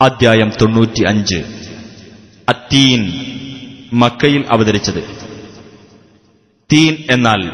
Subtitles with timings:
[0.00, 1.36] അധ്യായം തൊണ്ണൂറ്റി അഞ്ച്
[2.48, 3.12] അത്തീൻ
[3.92, 5.02] മക്കയിൽ അവതരിച്ചത്.
[6.72, 7.50] തീൻ എന്നാൽ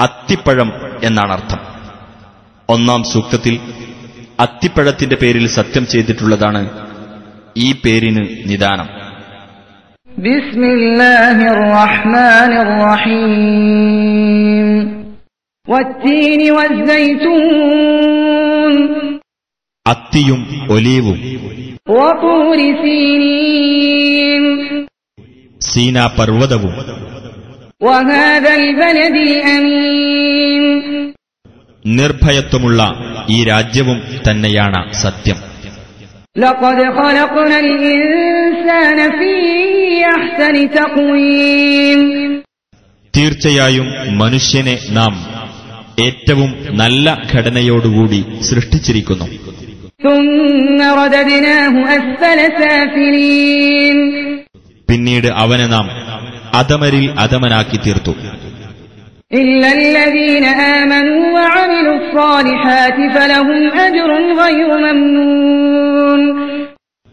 [0.00, 0.72] അത്തിപ്പഴം
[1.04, 1.58] എന്നാണ് അർത്ഥം.
[2.68, 3.60] ഒന്നാം സൂക്തത്തിൽ
[4.40, 6.70] അത്തിപ്പഴത്തിന്റെ പേരിൽ സത്യം ചെയ്തിട്ടുള്ളതാണ്
[7.56, 8.88] ഈ പേരിന് നിദാനം.
[10.18, 11.58] ബിസ്മില്ലാഹിർ
[19.88, 21.16] അത്തിയും ഒലീവും.
[25.60, 26.74] സീനാ പർവതവും.
[31.86, 32.94] നിർഭയത്വമുള്ള
[33.30, 35.36] ഈ രാജ്യവും തന്നെയാണ് സത്യം.
[43.16, 45.38] തീർച്ചയായും മനുഷ്യനെ നാം
[46.00, 49.57] ഏറ്റവും നല്ല ഘടനയോടുകൂടി സൃഷ്ടിച്ചിരിക്കുന്നു.
[54.88, 55.90] പിന്നീട് അവനെ നാം
[56.54, 58.10] അധമരിൽ അധമനാക്കി തീർത്തു.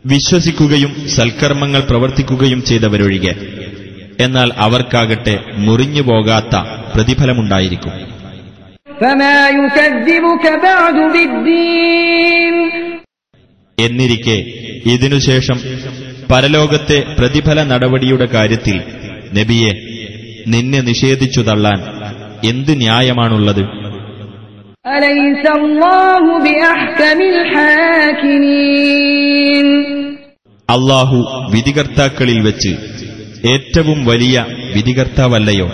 [0.06, 3.36] വിശ്വസിക്കുകയും സൽക്കർമ്മങ്ങൾ പ്രവർത്തിക്കുകയും ചെയ്തവരൊഴികെ
[4.20, 6.56] എന്നാൽ അവർക്കാകട്ടെ മുറിഞ്ഞു പോകാത്ത
[6.96, 7.92] പ്രതിഫലമുണ്ടായിരിക്കും.
[10.62, 11.06] ബഅദു
[13.86, 14.38] എന്നിരിക്കെ.
[14.90, 15.58] ഇതിനുശേഷം
[16.32, 18.78] പരലോകത്തെ പ്രതിഫല നടപടിയുടെ കാര്യത്തിൽ
[19.40, 19.74] നബിയെ
[20.48, 21.80] നിന്നെ നിഷേധിച്ചു തള്ളാൻ
[22.48, 23.64] എന്ത് ന്യായമാണുള്ളത്?
[30.70, 31.18] അള്ളാഹു
[31.52, 32.74] വിധികർത്താക്കളിൽ വെച്ച്
[33.48, 35.68] ഏറ്റവും വലിയ വിധികർത്താവല്ലയോ?